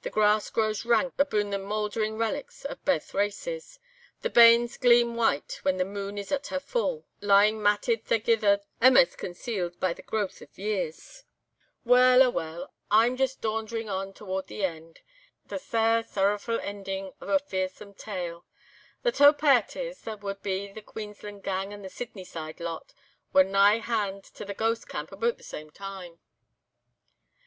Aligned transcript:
The 0.00 0.08
grass 0.08 0.48
grows 0.48 0.86
rank 0.86 1.12
abune 1.18 1.50
the 1.50 1.58
mouldering 1.58 2.16
relics 2.16 2.64
o' 2.70 2.74
baith 2.74 3.12
races. 3.12 3.78
The 4.22 4.30
banes 4.30 4.78
gleam 4.78 5.14
white 5.14 5.58
when 5.60 5.76
the 5.76 5.84
moon 5.84 6.16
is 6.16 6.32
at 6.32 6.46
her 6.46 6.58
full, 6.58 7.04
lying 7.20 7.62
matted 7.62 8.06
thegither 8.06 8.60
amaist 8.80 9.18
concealed 9.18 9.78
by 9.78 9.92
the 9.92 10.00
growth 10.00 10.40
of 10.40 10.56
years. 10.58 11.24
"Weel, 11.84 12.22
aweel! 12.22 12.70
I'm 12.90 13.14
just 13.18 13.42
daundering 13.42 13.90
on 13.90 14.14
toward 14.14 14.46
the 14.46 14.60
eend, 14.64 15.00
the 15.48 15.58
sair, 15.58 16.02
sorrowfu' 16.02 16.58
eending 16.64 17.12
o' 17.20 17.26
a 17.28 17.38
fearsome 17.38 17.92
tale. 17.92 18.46
The 19.02 19.12
twa 19.12 19.34
pairties, 19.34 20.00
that 20.04 20.22
wad 20.22 20.42
be 20.42 20.72
the 20.72 20.80
Queensland 20.80 21.42
gang, 21.42 21.74
and 21.74 21.84
the 21.84 21.90
Sydney 21.90 22.24
side 22.24 22.58
lot, 22.58 22.94
were 23.34 23.44
nigh 23.44 23.80
hand 23.80 24.24
to 24.24 24.46
the 24.46 24.54
'Ghost 24.54 24.88
Camp' 24.88 25.12
aboot 25.12 25.36
the 25.36 25.42
same 25.44 25.68
time. 25.70 26.20